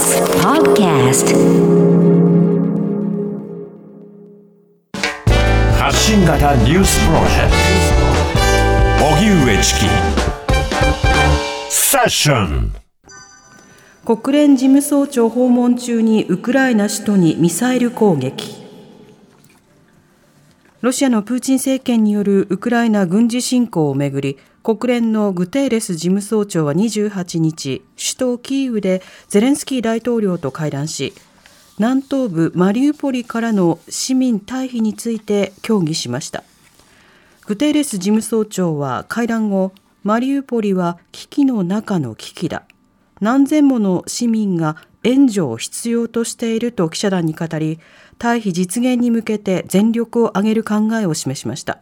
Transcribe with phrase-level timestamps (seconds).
[0.00, 1.28] TBS Podcast.
[5.78, 7.52] 発信型ニュースプロジェク
[8.98, 9.04] ト。
[9.14, 9.80] 荻上チキ。
[11.68, 12.72] セッション。
[14.06, 18.54] 国連事務総長訪問中にウクライナ首都にミサイル攻撃。
[20.80, 31.14] ロシアのプーチン政権によるウクライナ軍事侵攻をめぐり国連のグテーレス事務総長は28日首都キーウでゼレンスキー大統領と会談し
[31.78, 36.44] 南東部マリウポリからの市民退避について協議しました。
[37.46, 39.72] グテーレス事務総長は会談後
[40.04, 42.64] マリウポリは危機の中の危機だ。
[43.22, 47.78] 何千もの市民が援助を必要としていると記者団に語り
[48.18, 51.78] 退避実現に向けて全力を挙げる考えを示しました。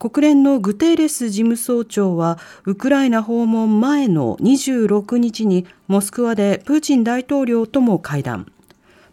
[0.00, 8.50] 国連のグテーレス事務総長はウクライナ訪問前の26日にモスクワでプーチン大統領とも会談。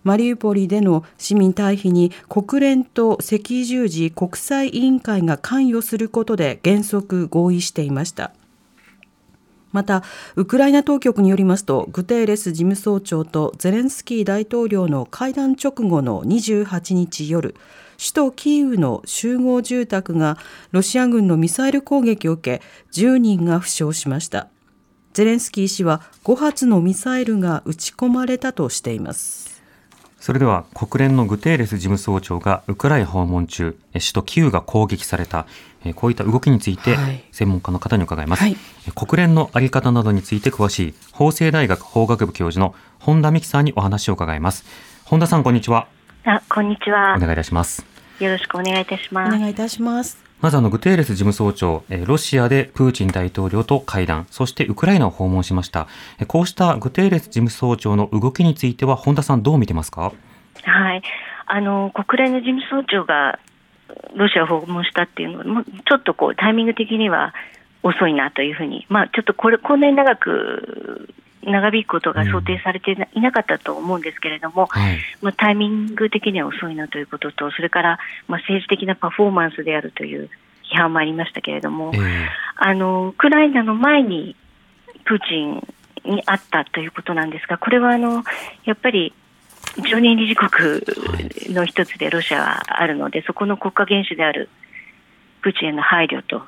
[0.06, 8.32] マリウポリでの市民退避に国連と赤十字国際委員会が関与することで原則合意していました。
[9.72, 10.04] また
[10.36, 17.56] ウクライナ当局によりますとグテーレス事務総長とゼレンスキー大統領の会談直後の28日夜
[17.98, 20.38] 首都キーウの集合住宅が
[20.72, 24.50] ロシア軍のミサイル攻撃を受け10人が負傷しました。
[25.14, 29.57] ゼレンスキー氏は5発のミサイルが撃ち込まれたとしています。
[30.28, 35.48] それでは国連のグテーレス事務総長がウクライナ訪問中、首都キーウが攻撃された、
[35.96, 36.98] こういった動きについて
[37.32, 38.58] 専門家の方に伺います、はい、
[38.94, 44.66] 国連のあり方などについて詳しい法政大学法学部教授の本田美希さんにお話を伺います。
[45.06, 45.88] 本田さん、こんにちは。
[46.26, 47.16] あ、こんにちは。
[47.16, 47.86] お願いいたします。
[48.20, 49.34] よろしくお願いいたします。
[49.34, 50.27] お願いいたします。
[50.40, 55.88] まずあのグテーレス事務総長、ロシアでプーチン大統領と会談、そしてウクライナを訪問しました。
[56.28, 60.14] こうしたグテーレス事務総長の動きについては、本田さん、どう見てますか？
[60.64, 61.02] はい、
[61.48, 63.40] あの国連の事務総長が
[64.16, 67.34] ロシアを訪問したっていうのは、ちょっとこうタイミング的には
[67.82, 71.10] 遅いなというふうに、まあ、ちょっとこれ、こんなに長く
[71.52, 74.82] 長引くことが想定されていなかったと思うんですけれども、うん。
[74.82, 80.30] はい、まあ、タイミング的には遅いなということと、それから、まあ、政治的なパフォーマンスであるという
[80.72, 82.28] 批判もありましたけれども、えー、
[82.58, 84.36] あのウクライナの前に
[85.06, 85.68] プーチン
[86.06, 88.24] に会ったということなんですが、これはあの
[88.66, 89.14] やっぱり
[89.90, 90.82] 常任理事国
[91.54, 94.50] の一つでロシアはあるので、そこの国家元首である
[95.42, 96.42] プーチンへの配慮と、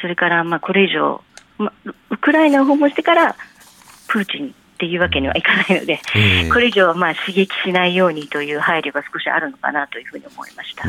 [0.00, 1.22] それからまあこれ以上、
[1.58, 3.36] まあ、ウクライナを訪問してから
[4.12, 10.86] プーチンっていうわけにはいかないので、えー、これ以上はまあ刺激しないようにという配慮が少しあるのかなというふうに思いました。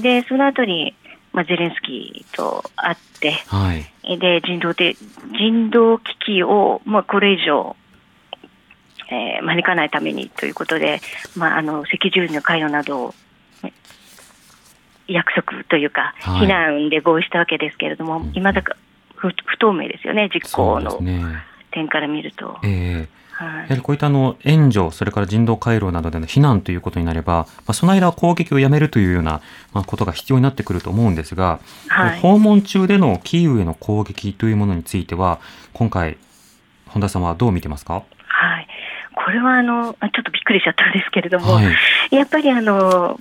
[0.00, 0.94] で、その後に、
[1.32, 4.96] まあ、ゼレンスキーと会って、はい、で人道で
[5.38, 7.76] 人道危機を、まあ、これ以上
[9.10, 11.02] えー、招かないためにということで、
[11.36, 13.14] まあ、あの赤十字の関与などを
[15.06, 18.74] 約束というか、避難で合意したわけですけれども、いまだか
[19.16, 20.98] 不不透明ですよね、実行の
[21.72, 22.58] 点から見ると。
[22.62, 29.40] えーやはりこういったあの援助、それから人道回廊などでの避難ということになれば、まあ、その間攻撃をやめるというような、
[29.72, 35.40] まあ、ことが必要になってくると思うんですが、はい、訪問中でのキーウへの攻撃というものについては、
[35.72, 36.18] 今回、
[36.86, 38.04] 本田さんはどう見てますか？
[38.28, 38.68] はい。
[39.16, 41.66] これはあのちょっとびっくりしちゃったんですけれども、はい、
[42.14, 43.18] やっぱりあの、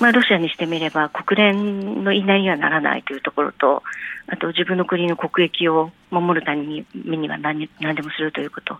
[0.00, 3.82] まあ、ロシアにしてみれば国連の言いなりにはならないというところと、
[4.28, 8.78] あと自分の国の国益を守るためにには何何でもするということ、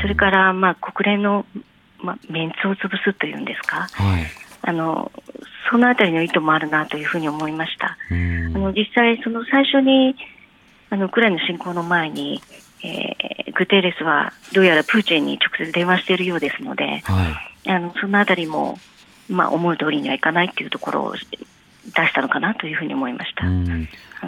[0.00, 1.44] それからまあ国連の、
[1.98, 4.26] まあ、メンツを潰すというんですか、はい、
[4.62, 5.10] あの
[5.70, 7.96] そのあたりの意図もあるなというふうに思いました。
[8.10, 8.14] あ
[8.58, 10.16] の実際、その最初に
[10.90, 12.42] あのウクライナ侵攻の前に、
[12.82, 17.28] えー、グテーレスはどうやらプーチンに直接電話しているようですので、は
[17.64, 18.78] い、あのそのあたりも、
[19.30, 21.26] まあ、思う通りにはいかないというところを出
[22.06, 23.44] したのかなというふうに思いました。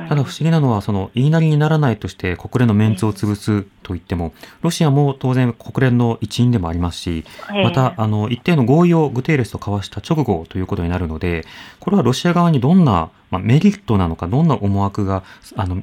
[0.09, 4.33] ただ不思議なのは、その言いなりにならないとして国連のメンツを潰すといっても、
[4.63, 7.25] ロシアも当然国連の一員でもありますし、
[7.63, 11.45] また、あの、一定の合意をグテーレスと交わした直後ということになるので、
[11.79, 15.23] これはロシア側にどんな、まあ、メリットなのか、どんな思惑が、
[15.57, 15.83] あの、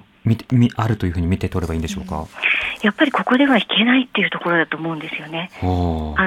[0.75, 2.27] あるというふうに見て取ればいいんでしょうか？
[2.81, 5.49] やっぱりここでは引けないっていうところだと思うんですよね。
[5.61, 5.65] あ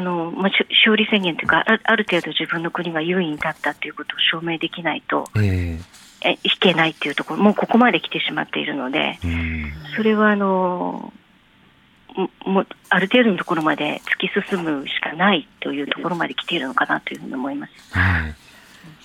[0.00, 5.78] のまあ、勝利宣言というかあ、ある程度自分の国が優位に立ったということを証明できないと、えー、
[6.22, 9.18] え引けないっていうところ、もうここまで来てしまっているので、
[9.96, 11.12] それはあの
[12.44, 17.98] もある程度のところまで突き進むしかないというところまで来ているのかなというふうに思います。
[17.98, 18.34] はい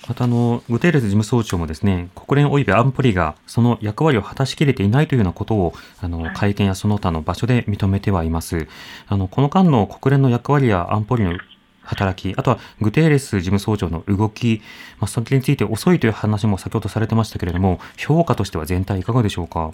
[0.07, 8.67] またあのグテーレス事務総長もですね国連および安保理がその役割を果たしきれていないというようなことをあの会見やその他の場所で認めてはいます。
[9.07, 11.37] あのこの間の国連の役割や安保理の
[11.83, 14.61] 働き、あとはグテーレス事務総長の動き、
[14.99, 19.71] まあ、それについて遅いという話も先ほどされてましたけれども、評価としては全体いかがでしょうか？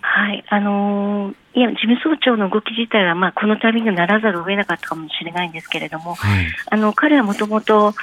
[0.00, 7.94] はい、あのー、いや事務総長の動き自体は、まあ、この度にならざるを得なかったかもしれないんですけれども、はい、あの彼はもともと、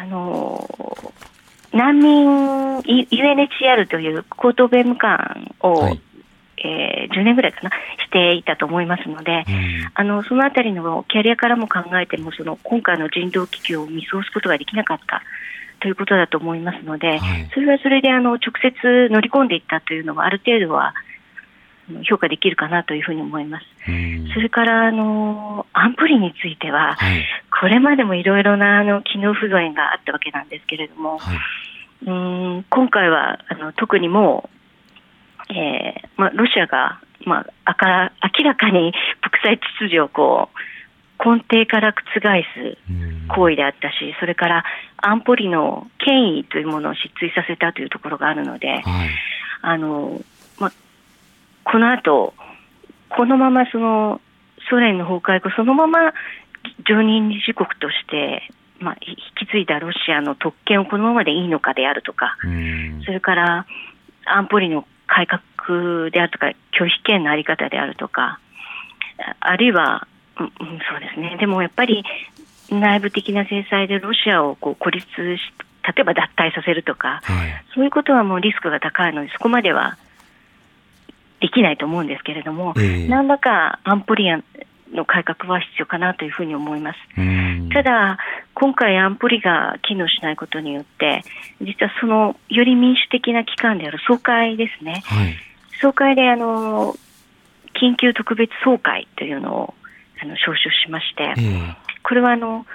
[0.00, 2.26] あのー、難民
[2.78, 6.00] UNHCR という高等弁務官を、はい、
[6.56, 15.22] えー、10年ぐらいかな、していたと思いますので、うん、あのそのあたりのキャリアからも考えても、その今回の人道危機を見過ごすことができなかった
[15.80, 20.94] ということだと思いますので、はい、それはそれであの直接乗り込んでいったというのは、ある程度は
[22.08, 23.66] 評価できるかなというふうに思います。
[24.34, 27.24] それからあの安保理については、はい、
[27.60, 31.36] これまでもいろいろなあの機能不具合があったわけなんですけれども、はい、
[32.06, 34.48] うん今回はあの特にも
[35.50, 38.94] う、えーまあ、ロシアが、まあ、あか明らかに
[39.42, 40.58] 国際秩序をこう
[41.22, 42.20] 根底から覆
[42.54, 42.78] す
[43.36, 44.64] 行為であったし、それから
[44.96, 49.08] 安保理の権威というものを失墜させたというところがあるので、はい、
[49.60, 50.22] あの
[50.58, 50.72] ま、
[51.64, 52.32] この後
[53.10, 54.22] このままその
[54.70, 56.14] ソ連の崩壊後、そのまま
[56.88, 58.42] 常任理事国として、
[58.78, 59.16] ま、引
[59.46, 62.36] き継いだロシアの特権をこのままでいいのかであるとか、
[63.04, 63.66] それから
[64.24, 66.46] 安保理の改革であるとか、
[66.78, 68.40] 拒否権の在り方であるとか、
[69.40, 70.06] あるいは
[70.40, 70.48] うん、
[70.90, 71.36] そうですね。
[71.38, 72.02] でもやっぱり
[72.70, 75.16] 内部的な制裁でロシアをこう孤立し、
[75.82, 79.98] 例えば脱退させるとか、はい、そういうことはもうリスクが高いので、そこまでは
[81.40, 84.26] できないと思うんですけれども、えー、何らか安保理
[84.92, 86.98] の改革は必要かなというふうに思います。
[87.72, 88.18] ただ、
[88.54, 91.22] 今回安保理が機能しないことによって、
[91.60, 95.36] 実はそのより民主的な機関である総会ですね、はい、
[95.80, 96.94] 総会であの
[97.74, 99.74] 緊急特別総会というのを
[100.22, 102.66] あの招集しまして、えー、これはあの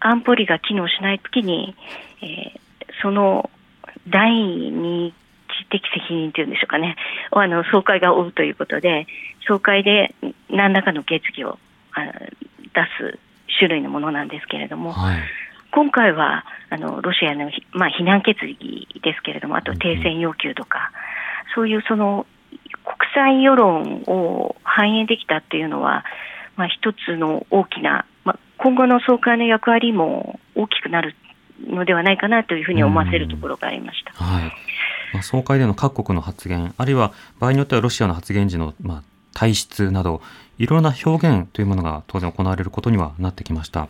[0.00, 1.76] 安保理が機能しないときに、
[2.22, 2.58] えー、
[3.02, 3.50] その
[4.08, 5.14] 第二
[5.48, 6.96] 次的責任というんでしょうかね、
[7.32, 9.06] をあの総会が負うということで、
[9.46, 10.14] 総会で
[10.50, 11.58] 何らかの決議を
[11.94, 13.18] 出す
[13.58, 15.20] 種類のものなんですけれども、はい、
[15.72, 20.90] 今回はあのロシアの、まあ、非難決議ですけれども、あと停戦要求とか、
[21.48, 22.26] うん、そういうその
[22.84, 26.04] 国際世論を反映できたっていうのは、
[26.56, 31.14] まあ、一つの大きな、まあ、今後の総会の役割も大きくなる
[31.66, 34.12] のではないかなというふうに思わせるところがありました。
[34.12, 34.44] はい。
[35.12, 39.02] まあ、総会での各国の発言、あるいは場合によってはロシアの発言時の、まあ、
[39.38, 40.20] 体質など、
[40.58, 43.86] いろんな表現というものが当然行われることにはなってきました。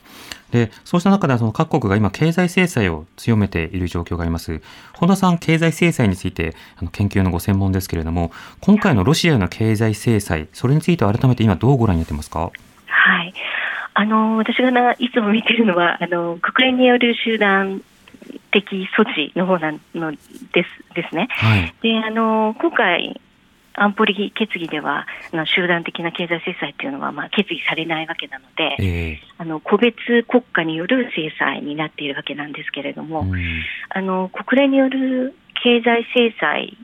[0.50, 4.60] で、そうした中でその各国が今経済制裁を強めている状況があります。
[4.92, 8.30] 本田さん、経済制裁についてあの研究のご専門ですけれども、
[8.60, 12.50] 今回のロシアへの経済制裁、それについては改めて今どうご覧になってますか？
[12.86, 13.32] はい。
[13.94, 17.80] あの、私がないつも見てるのは、あの、国連による集団
[18.52, 20.18] 的措置の方なので
[20.64, 21.28] すですね。
[21.30, 23.20] はい、で、あの、今回、
[23.82, 29.96] 安保理決議ではあの集団的な経済制裁というのはまあ決議されないわけなので、えー、あの個別
[30.28, 33.34] 国家による制裁になっているわけなんですけれども、うん、
[33.90, 36.76] あの国連による経済制裁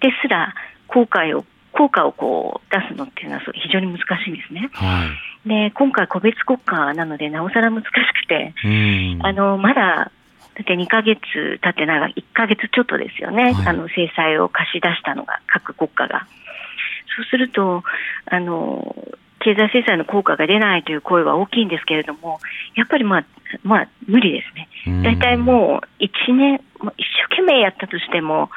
[0.00, 0.54] ですら
[0.86, 4.68] 効果を効果をこう出すのっていうのは非常に難しいんですね。
[4.72, 5.06] は
[5.46, 8.54] い、で今回、個別国家なのでなおさら難しくて、
[9.22, 10.10] あのまだ
[10.58, 11.20] だって2か月
[11.62, 16.26] 経ってない1か月ちょっとですよね、はい、あの制裁を貸し出したのが、各国家が。
[17.16, 17.84] そうすると
[18.26, 18.94] あの、
[19.40, 22.40] 経済制裁の効果が出ないという声は大きいんですけれども、
[22.74, 23.24] やっぱりまあ、
[23.62, 25.02] まあ、無理ですね。
[25.02, 26.60] 大体もう1年、
[26.96, 28.50] 一生懸命やったとしても、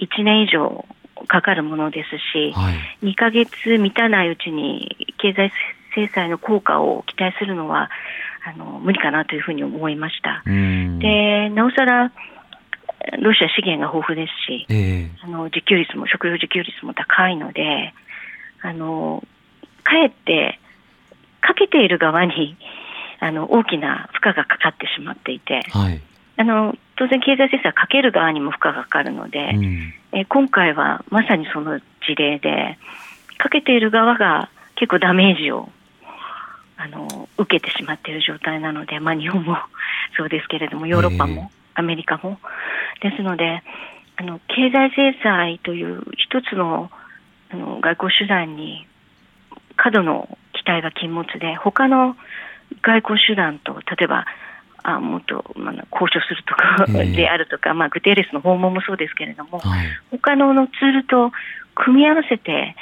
[0.00, 0.84] 1年以上
[1.28, 5.52] かかるものですし、はい、2か月満たないうちに経済
[5.94, 7.90] 制裁の効果を期待するのは、
[8.46, 10.42] あの無理かなというふうに思いました。
[10.44, 12.12] でなおさら
[13.18, 17.92] ロシア資源が豊富ですし、えー、あの自給率も食料自給率も高いので、
[18.62, 19.22] あの
[19.82, 20.58] かえって
[21.40, 22.56] かけている側に
[23.20, 26.00] あの大きな負荷がかかってしまっていて、はい、
[26.36, 32.78] あの当然、経済制裁かける側にも負荷がかかるので、うん、え今回はまさにその事例で、
[33.38, 35.68] かけている側が結構ダメージを
[36.76, 39.56] あの受けてしまっている状態なので、まあ、日本も
[40.16, 42.38] そうですけれども、ヨーロッパもアメリカも。
[43.00, 43.62] ですので、
[44.16, 46.90] あの経済制裁という一つの
[47.50, 48.86] あの外交手段に
[49.76, 52.16] 過度の期待が禁物で、他の
[52.82, 54.26] 外交手段と、例えば
[54.84, 61.32] あもっと、まあ、交渉するとかであるとか、えー、まあ、グテーレスの訪問もそうですけれども、はい、他ののツールと
[61.74, 62.76] 組み合わせて、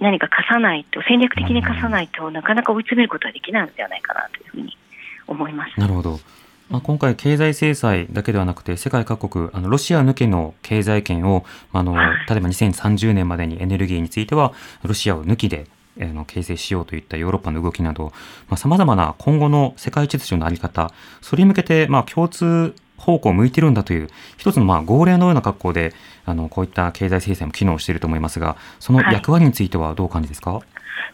[0.00, 4.76] 何か貸さないと、戦略的に貸さないとなかなか追い詰めることはできないのではないかなというふうに
[5.26, 5.78] 思います。
[5.78, 6.18] なるほど。
[6.70, 12.00] まあ、今回、経済制裁だけではなくて、世界各国、あのロシア抜けの経済圏を、あの、例
[12.36, 14.52] えば2030年までにエネルギーについては、
[14.84, 15.66] ロシアを抜きで、
[16.00, 18.12] あの形成しようといったヨーロッパの動きなど、
[18.56, 25.94] さまざ、まな今後の世界秩序の在り方、それに向けて、まあ、共通方向を向いてるんだという、一つのまあ号令のような格好で、
[26.26, 30.62] あのこういった経済制裁も機能していると思いますが、その役割についてはどう感じですか、はい、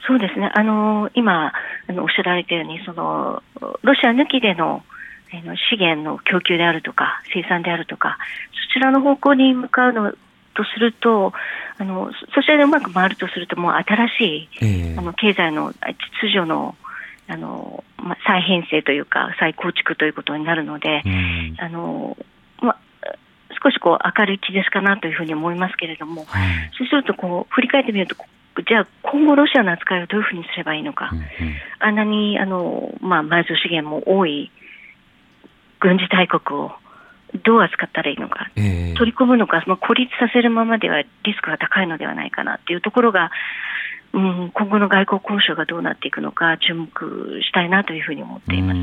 [0.07, 1.53] そうですね、あの今
[1.89, 3.43] あのおっしゃられたようにその、
[3.83, 4.83] ロシア抜きでの
[5.71, 8.19] 資源の供給であるとか、生産であるとか、
[8.69, 10.13] そちらの方向に向かうの
[10.55, 11.33] とすると、
[11.79, 16.75] あのそちらでうまく回るとすると、もう新しい、えー、あの経済の秩序の
[17.29, 22.17] あの、まあ、再編成というか、再構築ということになるので、うん、あの
[22.59, 22.77] ま
[23.63, 28.17] 少しこう明るい兆しかなというふうに思いますけれども、はい、そうするとこう振り返ってみると、
[28.67, 31.27] じゃあ今後ロシアの扱いをどういうふうにすればいいのか、うんうん、
[31.81, 34.51] あんなにあの、まあ、埋蔵資源も多い
[35.81, 36.73] 軍事大国を
[37.45, 43.31] どう扱ったらいいのか、えー、取り込むのか、まあ、孤立させるままではリスクが高いのではないかなというところが、
[44.17, 46.89] うん、今後の外交交渉がどうなっていくのか注目
[47.43, 48.81] したいなというふうに思っています。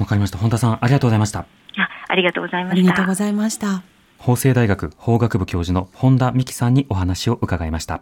[0.00, 0.38] わかりました。
[0.38, 1.40] 本田さん、ありがとうございました。
[1.40, 1.46] あ
[2.08, 2.80] ありがとうございました。
[2.80, 3.82] ありがとうございました。
[4.18, 8.00] 法政大学法学部教授の本田美希さんにお話を伺いました。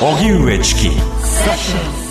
[0.00, 2.07] 荻上チキ。